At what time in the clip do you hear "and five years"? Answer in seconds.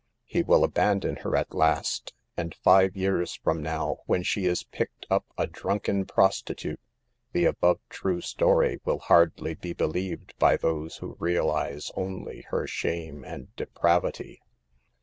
2.35-3.35